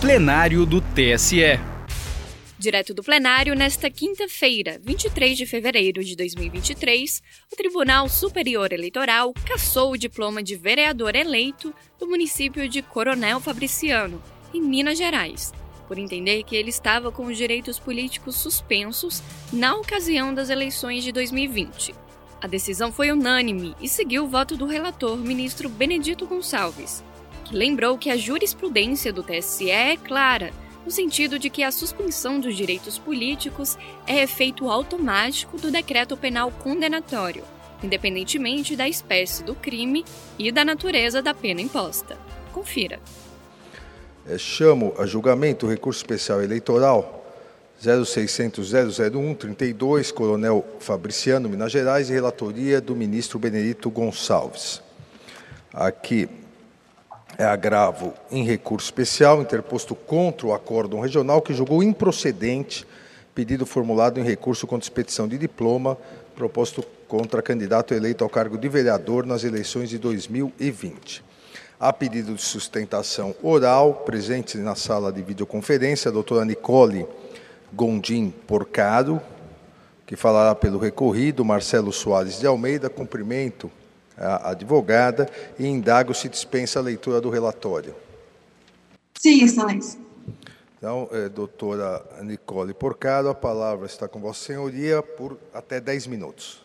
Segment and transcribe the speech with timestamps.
[0.00, 1.60] plenário do TSE.
[2.58, 9.92] Direto do plenário, nesta quinta-feira, 23 de fevereiro de 2023, o Tribunal Superior Eleitoral cassou
[9.92, 14.22] o diploma de vereador eleito do município de Coronel Fabriciano,
[14.54, 15.52] em Minas Gerais,
[15.86, 19.22] por entender que ele estava com os direitos políticos suspensos
[19.52, 21.94] na ocasião das eleições de 2020.
[22.40, 27.04] A decisão foi unânime e seguiu o voto do relator, ministro Benedito Gonçalves,
[27.50, 30.52] lembrou que a jurisprudência do TSE é clara
[30.84, 33.76] no sentido de que a suspensão dos direitos políticos
[34.06, 37.44] é efeito automático do decreto penal condenatório,
[37.82, 40.04] independentemente da espécie do crime
[40.38, 42.16] e da natureza da pena imposta.
[42.52, 42.98] Confira.
[44.26, 47.24] É, chamo a julgamento o recurso especial eleitoral
[47.82, 54.82] 0600 001 32, Coronel Fabriciano, Minas Gerais, e relatoria do ministro Benedito Gonçalves.
[55.72, 56.28] Aqui
[57.40, 62.86] é agravo em recurso especial interposto contra o acórdão regional que julgou improcedente
[63.34, 65.96] pedido formulado em recurso contra expedição de diploma
[66.36, 71.24] proposto contra candidato eleito ao cargo de vereador nas eleições de 2020.
[71.80, 77.06] Há pedido de sustentação oral, presente na sala de videoconferência, a doutora Nicole
[77.72, 79.18] Gondim Porcaro,
[80.06, 83.72] que falará pelo recorrido, Marcelo Soares de Almeida, cumprimento
[84.20, 87.94] a advogada e indago se dispensa a leitura do relatório.
[89.18, 89.98] Sim, excelência.
[90.76, 96.62] Então, é, doutora Nicole Porcaro, a palavra está com Vossa Senhoria por até 10 minutos.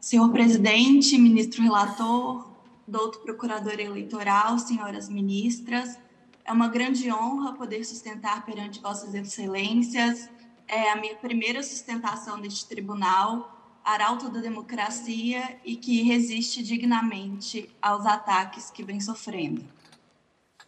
[0.00, 2.48] Senhor presidente, ministro relator,
[2.86, 5.98] doutor procurador eleitoral, senhoras ministras,
[6.44, 10.28] é uma grande honra poder sustentar perante Vossas Excelências
[10.68, 13.57] é a minha primeira sustentação neste tribunal
[13.92, 19.64] arauto da democracia e que resiste dignamente aos ataques que vem sofrendo.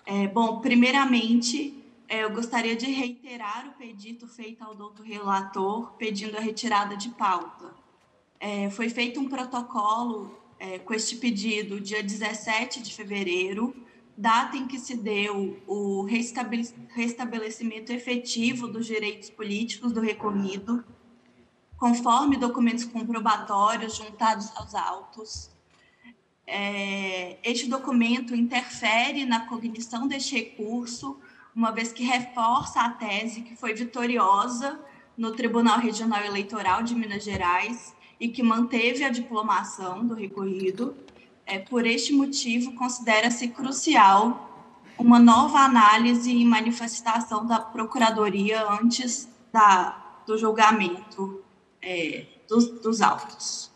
[0.06, 1.74] É, bom, primeiramente,
[2.08, 7.10] é, eu gostaria de reiterar o pedido feito ao doutor relator pedindo a retirada de
[7.10, 7.74] pauta.
[8.40, 13.76] É, foi feito um protocolo é, com este pedido dia 17 de fevereiro,
[14.16, 16.06] data em que se deu o
[16.88, 20.82] restabelecimento efetivo dos direitos políticos do recorrido,
[21.80, 25.50] conforme documentos comprobatórios juntados aos autos.
[26.46, 31.18] É, este documento interfere na cognição deste recurso,
[31.56, 34.78] uma vez que reforça a tese que foi vitoriosa
[35.16, 40.94] no Tribunal Regional Eleitoral de Minas Gerais e que manteve a diplomação do recorrido.
[41.46, 50.20] É, por este motivo, considera-se crucial uma nova análise e manifestação da Procuradoria antes da,
[50.26, 51.42] do julgamento
[51.82, 53.70] é, dos, dos autos.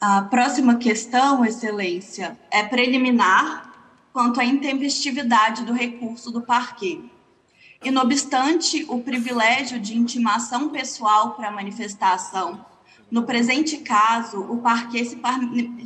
[0.00, 3.72] A próxima questão, Excelência, é preliminar
[4.12, 7.00] quanto à intempestividade do recurso do parquê.
[7.82, 12.64] E, não obstante o privilégio de intimação pessoal para manifestação,
[13.12, 15.20] no presente caso, o parquê se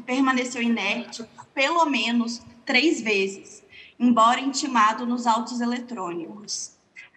[0.06, 3.65] permaneceu inerte pelo menos três vezes,
[3.99, 6.75] embora intimado nos autos eletrônicos.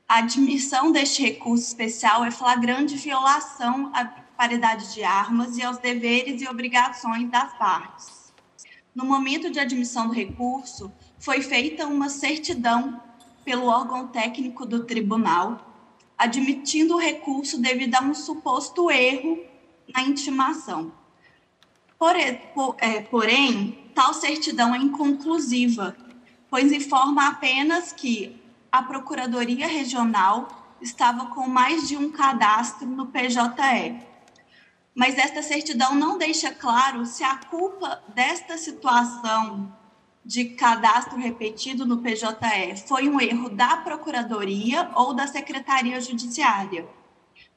[0.09, 6.41] A admissão deste recurso especial é flagrante violação à paridade de armas e aos deveres
[6.41, 8.33] e obrigações das partes.
[8.95, 12.99] No momento de admissão do recurso, foi feita uma certidão
[13.45, 15.63] pelo órgão técnico do tribunal,
[16.17, 19.37] admitindo o recurso devido a um suposto erro
[19.93, 20.91] na intimação.
[22.79, 25.95] É, porém, tal certidão é inconclusiva,
[26.49, 28.38] pois informa apenas que
[28.71, 34.07] a Procuradoria Regional estava com mais de um cadastro no PJE.
[34.93, 39.73] Mas esta certidão não deixa claro se a culpa desta situação
[40.23, 46.87] de cadastro repetido no PJE foi um erro da Procuradoria ou da Secretaria Judiciária.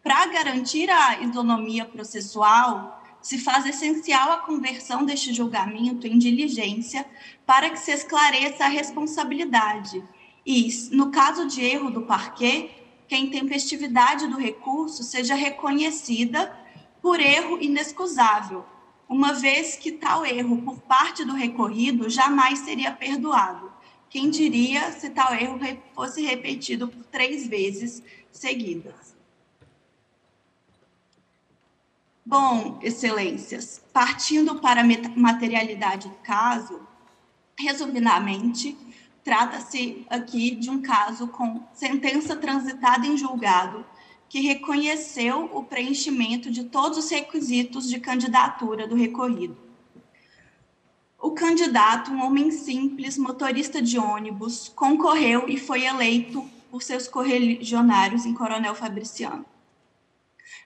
[0.03, 7.07] Para garantir a isonomia processual, se faz essencial a conversão deste julgamento em diligência
[7.47, 10.03] para que se esclareça a responsabilidade
[10.45, 12.71] e, no caso de erro do parquê,
[13.09, 16.57] que a intempestividade do recurso seja reconhecida
[17.01, 18.65] por erro inexcusável,
[19.09, 23.71] uma vez que tal erro por parte do recorrido jamais seria perdoado.
[24.09, 25.59] Quem diria se tal erro
[25.95, 29.15] fosse repetido por três vezes seguidas?
[32.25, 34.85] Bom, excelências, partindo para a
[35.17, 36.81] materialidade do caso,
[37.59, 38.77] resumidamente,
[39.25, 43.85] Trata-se aqui de um caso com sentença transitada em julgado
[44.29, 49.57] que reconheceu o preenchimento de todos os requisitos de candidatura do recorrido.
[51.21, 58.27] o candidato, um homem simples, motorista de ônibus, concorreu e foi eleito por seus correligionários
[58.27, 59.45] em Coronel Fabriciano.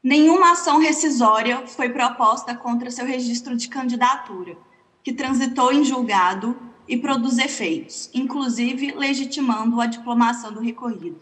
[0.02, 4.56] Nenhuma ação rescisória foi proposta contra seu registro de candidatura,
[5.02, 6.56] que transitou em julgado
[6.88, 11.20] e produz efeitos, inclusive legitimando a diplomação do recorrido.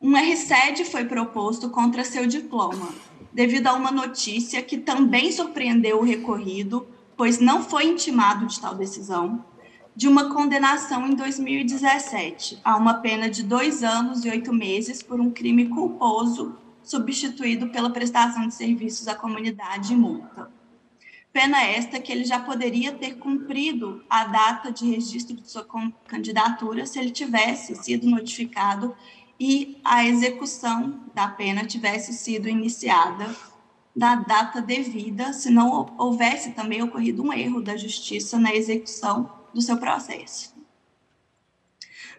[0.00, 2.88] Um RSED foi proposto contra seu diploma,
[3.32, 6.86] devido a uma notícia que também surpreendeu o recorrido,
[7.16, 9.44] pois não foi intimado de tal decisão,
[9.94, 15.20] de uma condenação em 2017 a uma pena de dois anos e oito meses por
[15.20, 20.50] um crime culposo substituído pela prestação de serviços à comunidade e multa.
[21.32, 25.66] Pena esta que ele já poderia ter cumprido a data de registro de sua
[26.06, 28.94] candidatura se ele tivesse sido notificado
[29.40, 33.34] e a execução da pena tivesse sido iniciada
[33.96, 39.60] na data devida, se não houvesse também ocorrido um erro da justiça na execução do
[39.60, 40.54] seu processo.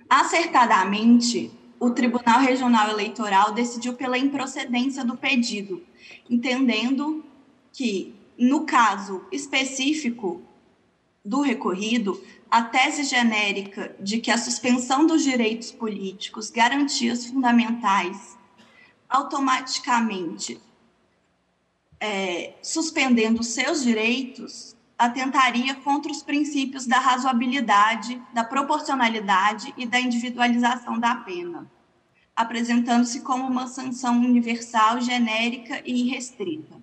[0.09, 5.83] Acertadamente, o Tribunal Regional Eleitoral decidiu pela improcedência do pedido,
[6.29, 7.23] entendendo
[7.71, 10.41] que, no caso específico
[11.23, 18.37] do recorrido, a tese genérica de que a suspensão dos direitos políticos, garantias fundamentais,
[19.09, 20.59] automaticamente
[21.99, 30.99] é, suspendendo seus direitos, atentaria contra os princípios da razoabilidade, da proporcionalidade e da individualização
[30.99, 31.71] da pena,
[32.35, 36.82] apresentando-se como uma sanção universal, genérica e irrestrita.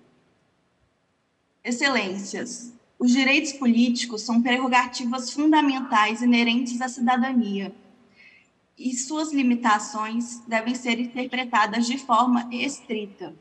[1.63, 7.75] Excelências, os direitos políticos são prerrogativas fundamentais inerentes à cidadania,
[8.77, 13.35] e suas limitações devem ser interpretadas de forma estrita.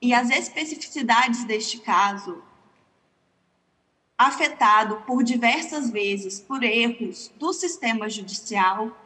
[0.00, 2.42] E as especificidades deste caso
[4.16, 8.96] afetado por diversas vezes por erros do sistema judicial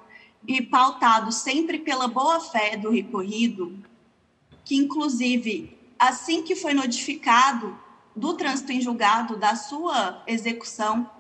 [0.46, 3.76] e pautado sempre pela boa-fé do recorrido,
[4.64, 7.76] que inclusive assim que foi notificado
[8.14, 11.10] do trânsito em julgado da sua execução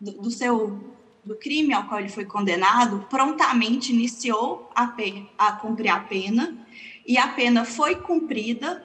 [0.00, 0.94] do, do seu
[1.24, 4.94] do crime ao qual ele foi condenado, prontamente iniciou a,
[5.36, 6.56] a cumprir a pena
[7.04, 8.84] e a pena foi cumprida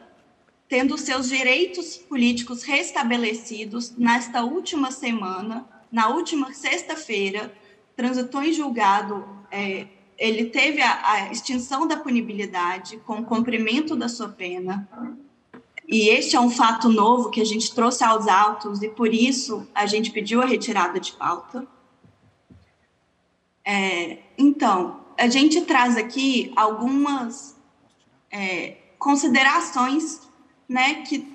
[0.67, 7.53] tendo seus direitos políticos restabelecidos nesta última semana, na última sexta-feira,
[7.93, 9.85] transitou em julgado, é,
[10.17, 14.87] ele teve a, a, extinção da punibilidade com o cumprimento da sua pena.
[15.91, 19.67] E este é um fato novo que a gente trouxe aos autos e por isso
[19.75, 21.67] a gente pediu a retirada de pauta.
[23.65, 27.57] É, então, a gente traz aqui algumas
[28.31, 30.21] é, considerações
[30.67, 31.29] né, que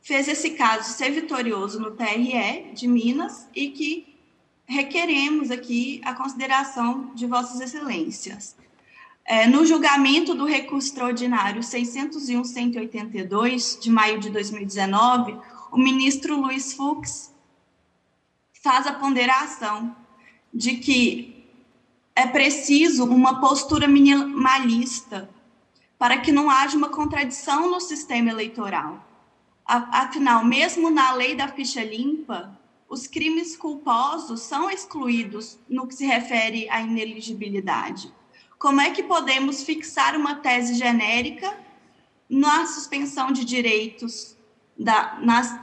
[0.00, 4.16] fez esse caso ser vitorioso no TRE de Minas e que
[4.64, 8.54] requeremos aqui a consideração de Vossas Excelências.
[9.28, 15.36] É, no julgamento do recurso extraordinário 601-182, de maio de 2019,
[15.72, 17.34] o ministro Luiz Fux
[18.62, 19.96] faz a ponderação
[20.54, 21.44] de que
[22.14, 25.28] é preciso uma postura minimalista
[25.98, 29.04] para que não haja uma contradição no sistema eleitoral.
[29.64, 32.56] Afinal, mesmo na lei da ficha limpa,
[32.88, 38.14] os crimes culposos são excluídos no que se refere à ineligibilidade.
[38.66, 41.56] Como é que podemos fixar uma tese genérica
[42.28, 44.36] na suspensão de direitos
[44.76, 45.56] da, nas,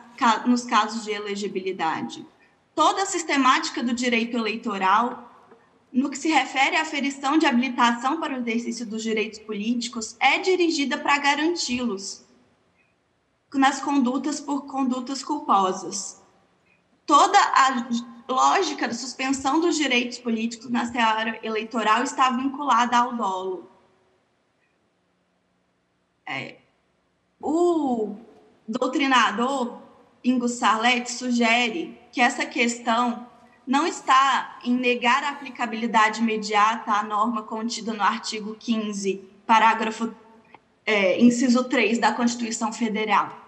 [0.45, 2.25] nos casos de elegibilidade?
[2.74, 5.51] Toda a sistemática do direito eleitoral
[5.91, 10.39] no que se refere à aferição de habilitação para o exercício dos direitos políticos, é
[10.39, 12.24] dirigida para garanti-los
[13.53, 16.24] nas condutas por condutas culposas.
[17.05, 17.86] Toda a
[18.27, 23.70] lógica da suspensão dos direitos políticos na seara eleitoral está vinculada ao dolo.
[26.25, 26.58] É,
[27.42, 28.15] o
[28.68, 29.82] doutrinador
[30.24, 33.27] Ingo Sarlet sugere que essa questão
[33.68, 40.13] não está em negar a aplicabilidade imediata à norma contida no artigo 15, parágrafo,
[40.86, 43.42] é, inciso 3 da Constituição Federal,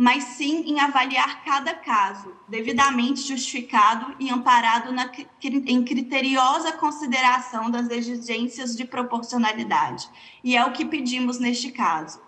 [0.00, 7.90] mas sim em avaliar cada caso, devidamente justificado e amparado na, em criteriosa consideração das
[7.90, 10.08] exigências de proporcionalidade.
[10.42, 12.18] E é o que pedimos neste caso.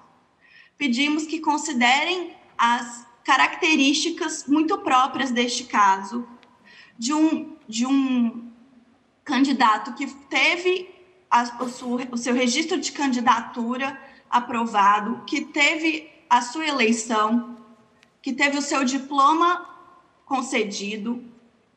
[0.77, 6.29] Pedimos que considerem as características muito próprias deste caso,
[6.99, 8.53] de um, de um
[9.25, 10.95] candidato que teve
[11.31, 13.99] a, o, seu, o seu registro de candidatura
[14.29, 17.62] aprovado, que teve a sua eleição,
[18.23, 19.69] que teve o seu diploma
[20.25, 21.23] concedido,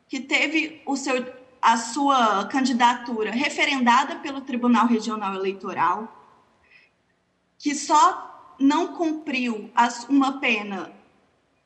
[0.07, 1.25] que teve o seu,
[1.61, 6.23] a sua candidatura referendada pelo Tribunal Regional Eleitoral,
[7.57, 10.93] que só não cumpriu as, uma pena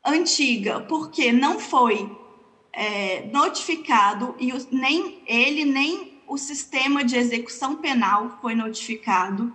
[0.04, 2.18] antiga porque não foi
[2.72, 9.54] é, notificado e nem ele nem o sistema de execução penal foi notificado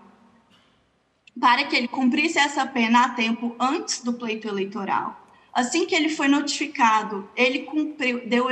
[1.38, 5.20] para que ele cumprisse essa pena a tempo antes do pleito eleitoral.
[5.52, 8.46] Assim que ele foi notificado, ele cumpriu, deu,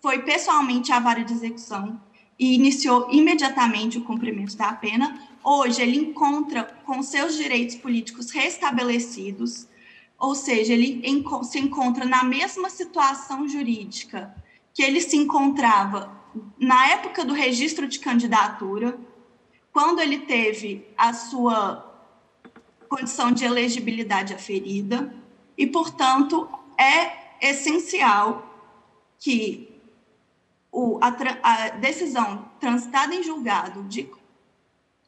[0.00, 2.00] foi pessoalmente à vara de execução
[2.38, 5.28] e iniciou imediatamente o cumprimento da pena.
[5.42, 9.66] Hoje ele encontra com seus direitos políticos restabelecidos,
[10.18, 11.02] ou seja, ele
[11.44, 14.34] se encontra na mesma situação jurídica
[14.74, 16.18] que ele se encontrava
[16.58, 18.98] na época do registro de candidatura,
[19.72, 21.89] quando ele teve a sua
[22.90, 25.14] condição de elegibilidade aferida,
[25.56, 28.46] e, portanto, é essencial
[29.18, 29.70] que
[30.72, 34.10] o, a, a, decisão transitada em julgado de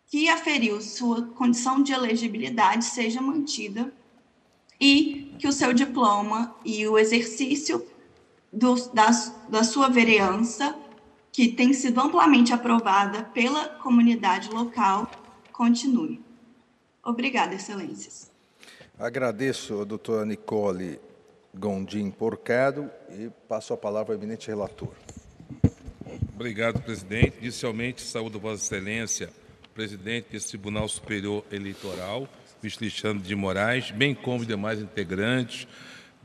[0.07, 3.93] que aferiu sua condição de elegibilidade seja mantida
[4.81, 7.85] e que o seu diploma e o exercício
[8.53, 9.11] do, da,
[9.49, 10.77] da sua vereança,
[11.33, 15.11] que tem sido amplamente aprovada pela comunidade local,
[15.53, 16.32] continue.
[17.05, 18.31] Obrigada, Excelências.
[18.99, 21.01] Agradeço a doutora Nicole
[21.53, 24.93] Gondim Porcado e passo a palavra ao eminente relator.
[26.35, 27.39] Obrigado, presidente.
[27.41, 29.31] Inicialmente, saúdo Vossa Excelência,
[29.75, 32.29] presidente desse Tribunal Superior Eleitoral,
[32.63, 35.67] ministro Alexandre de Moraes, bem como demais integrantes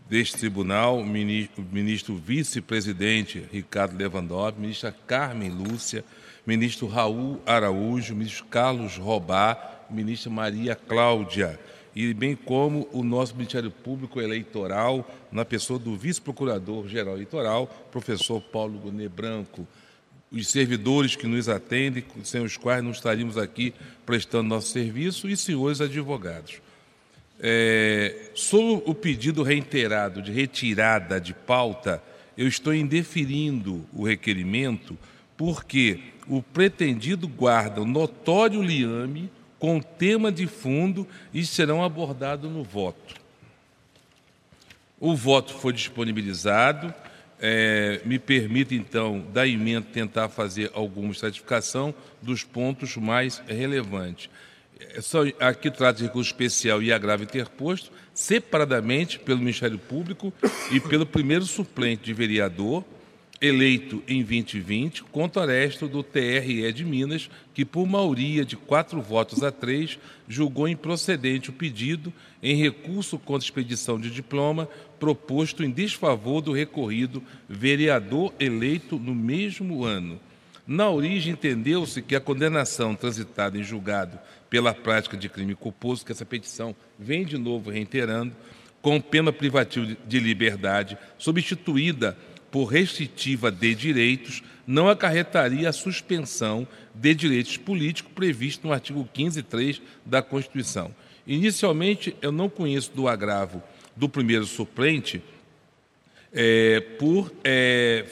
[0.07, 6.05] deste tribunal, o ministro, ministro vice-presidente Ricardo Lewandowski, ministra Carmen Lúcia,
[6.45, 11.59] ministro Raul Araújo, ministro Carlos Robá, ministra Maria Cláudia,
[11.95, 18.77] e bem como o nosso Ministério Público Eleitoral, na pessoa do Vice-Procurador-Geral Eleitoral, professor Paulo
[18.77, 19.67] Gonê Branco,
[20.31, 23.73] os servidores que nos atendem, sem os quais não estaríamos aqui
[24.05, 26.61] prestando nosso serviço, e senhores advogados.
[27.39, 32.03] É, sobre o pedido reiterado de retirada de pauta,
[32.37, 34.97] eu estou indeferindo o requerimento
[35.35, 42.63] porque o pretendido guarda o notório liame com tema de fundo e serão abordados no
[42.63, 43.15] voto.
[44.99, 46.93] O voto foi disponibilizado.
[47.39, 54.27] É, me permite, então, da emenda, tentar fazer alguma estratificação dos pontos mais relevantes.
[54.79, 60.33] É só, aqui trata de recurso especial e agravo interposto, separadamente pelo Ministério Público
[60.71, 62.83] e pelo primeiro suplente de vereador,
[63.39, 69.01] eleito em 2020, contra o resto do TRE de Minas, que, por maioria de quatro
[69.01, 74.67] votos a três, julgou improcedente o pedido em recurso contra expedição de diploma
[74.99, 80.19] proposto em desfavor do recorrido vereador eleito no mesmo ano.
[80.65, 86.11] Na origem, entendeu-se que a condenação transitada em julgado pela prática de crime culposo, que
[86.11, 88.35] essa petição vem de novo reiterando,
[88.81, 92.17] com pena privativa de liberdade, substituída
[92.51, 99.81] por restritiva de direitos, não acarretaria a suspensão de direitos políticos previsto no artigo 15.3
[100.05, 100.93] da Constituição.
[101.25, 103.61] Inicialmente, eu não conheço do agravo
[103.95, 105.21] do primeiro suplente
[106.31, 108.05] é, por é,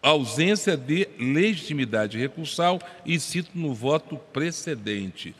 [0.00, 5.34] ausência de legitimidade recursal e cito no voto precedente.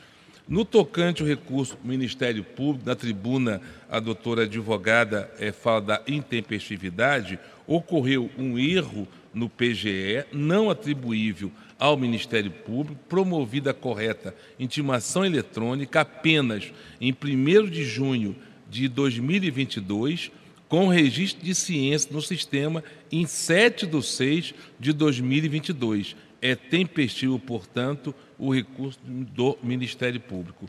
[0.47, 6.01] No tocante ao recurso do Ministério Público, na tribuna, a doutora advogada é, fala da
[6.07, 7.39] intempestividade,
[7.69, 16.01] ocorreu um erro no PGE, não atribuível ao Ministério Público, promovida a correta intimação eletrônica
[16.01, 18.35] apenas em 1 de junho
[18.67, 20.31] de 2022,
[20.67, 26.15] com registro de ciência no sistema em 7 de 6 de 2022.
[26.41, 30.67] É tempestivo, portanto, o recurso do Ministério Público.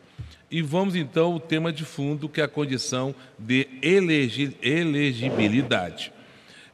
[0.50, 6.12] E vamos então ao tema de fundo, que é a condição de elegibilidade.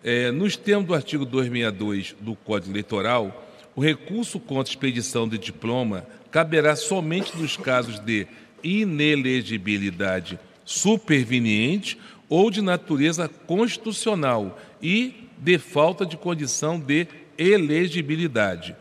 [0.09, 3.45] É, nos termos do artigo 262 do Código Eleitoral,
[3.75, 8.25] o recurso contra expedição de diploma caberá somente nos casos de
[8.63, 11.99] inelegibilidade superveniente
[12.29, 18.77] ou de natureza constitucional e de falta de condição de elegibilidade.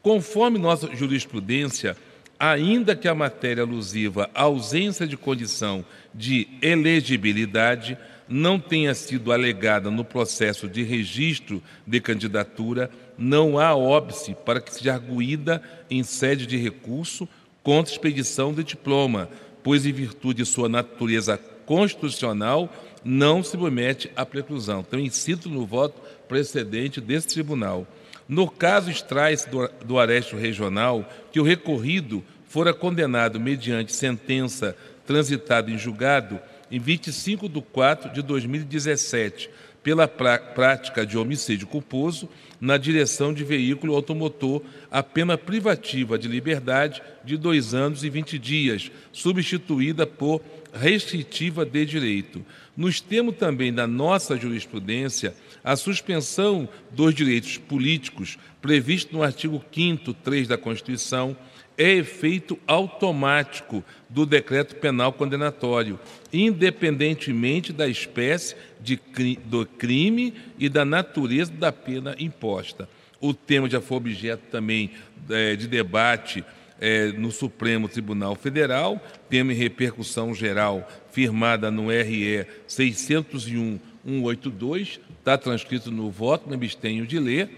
[0.00, 1.94] Conforme nossa jurisprudência,
[2.38, 5.84] ainda que a matéria alusiva à ausência de condição
[6.14, 7.98] de elegibilidade
[8.30, 14.72] não tenha sido alegada no processo de registro de candidatura, não há óbice para que
[14.72, 15.60] seja arguída
[15.90, 17.28] em sede de recurso
[17.60, 19.28] contra expedição de diploma,
[19.64, 22.72] pois, em virtude de sua natureza constitucional
[23.04, 24.84] não se submete à preclusão.
[24.86, 27.86] Então, incito no voto precedente desse tribunal.
[28.28, 35.70] No caso extrai-se do, do aresto regional que o recorrido fora condenado mediante sentença transitada
[35.70, 36.38] em julgado
[36.70, 39.50] em 25 de 4 de 2017
[39.82, 42.28] pela prática de homicídio culposo
[42.60, 48.38] na direção de veículo automotor a pena privativa de liberdade de dois anos e 20
[48.38, 52.44] dias, substituída por restritiva de direito.
[52.76, 55.34] Nos termos também da nossa jurisprudência,
[55.64, 61.36] a suspensão dos direitos políticos, previsto no artigo 5 3 da Constituição,
[61.80, 65.98] é efeito automático do decreto penal condenatório,
[66.30, 69.00] independentemente da espécie de,
[69.46, 72.86] do crime e da natureza da pena imposta.
[73.18, 74.90] O tema já foi objeto também
[75.30, 76.44] é, de debate
[76.78, 85.90] é, no Supremo Tribunal Federal, tema em repercussão geral firmada no RE 601-182, está transcrito
[85.90, 87.48] no voto, me abstenho de ler,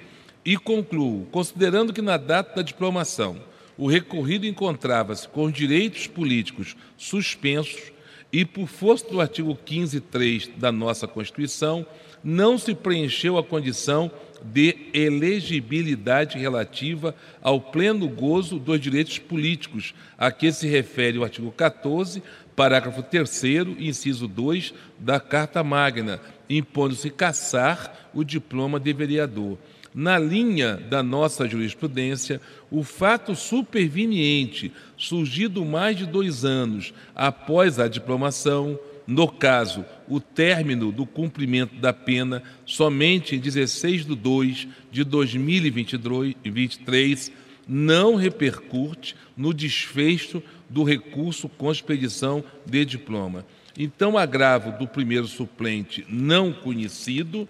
[0.44, 7.92] e concluo, considerando que na data da diplomação o recorrido encontrava-se com direitos políticos suspensos
[8.32, 11.86] e, por força do artigo 15.3 da nossa Constituição,
[12.24, 14.10] não se preencheu a condição
[14.44, 21.50] de elegibilidade relativa ao pleno gozo dos direitos políticos, a que se refere o artigo
[21.52, 22.22] 14,
[22.56, 23.44] parágrafo 3,
[23.78, 29.58] inciso 2 da Carta Magna, impondo-se caçar o diploma de vereador.
[29.94, 37.86] Na linha da nossa jurisprudência, o fato superveniente, surgido mais de dois anos após a
[37.88, 45.04] diplomação, no caso, o término do cumprimento da pena somente em 16 de 2 de
[45.04, 47.30] 2023,
[47.68, 53.44] não repercute no desfecho do recurso com expedição de diploma.
[53.78, 57.46] Então, agravo do primeiro suplente não conhecido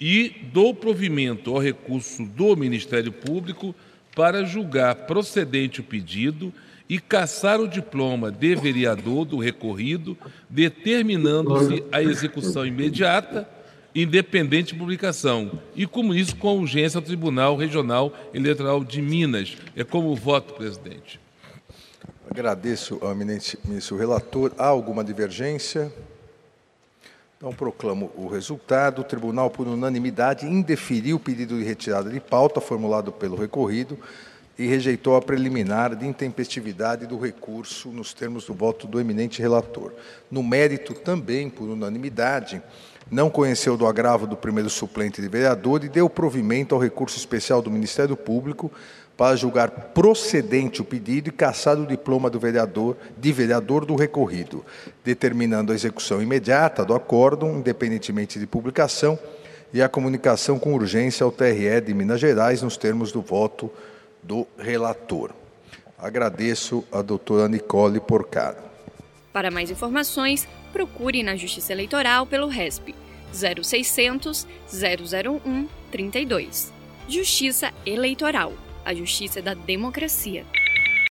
[0.00, 3.74] e dou provimento ao recurso do Ministério Público
[4.16, 6.52] para julgar procedente o pedido
[6.88, 10.16] e cassar o diploma de vereador do recorrido,
[10.48, 13.48] determinando-se a execução imediata,
[13.94, 19.56] independente de publicação, e como isso com urgência ao Tribunal Regional Eleitoral de Minas.
[19.76, 21.20] É como voto, presidente.
[22.28, 24.52] Agradeço ao eminente ministro relator.
[24.56, 25.92] Há alguma divergência?
[27.40, 29.00] Então, proclamo o resultado.
[29.00, 33.98] O tribunal, por unanimidade, indeferiu o pedido de retirada de pauta formulado pelo recorrido
[34.58, 39.94] e rejeitou a preliminar de intempestividade do recurso nos termos do voto do eminente relator.
[40.30, 42.62] No mérito, também, por unanimidade,
[43.10, 47.60] não conheceu do agravo do primeiro suplente de vereador e deu provimento ao recurso especial
[47.60, 48.70] do Ministério Público
[49.16, 54.64] para julgar procedente o pedido e caçar o diploma do vereador, de vereador do recorrido,
[55.04, 59.18] determinando a execução imediata do acórdão, independentemente de publicação,
[59.74, 63.70] e a comunicação com urgência ao TRE de Minas Gerais, nos termos do voto
[64.22, 65.32] do relator.
[65.98, 68.56] Agradeço a doutora Nicole Porcaro.
[69.32, 72.94] Para mais informações, procure na Justiça Eleitoral pelo RESP
[73.32, 76.72] 0600 001 32.
[77.08, 78.52] Justiça Eleitoral
[78.84, 80.44] a justiça da democracia.